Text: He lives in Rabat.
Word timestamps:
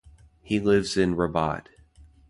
He 0.41 0.59
lives 0.59 0.97
in 0.97 1.15
Rabat. 1.15 1.69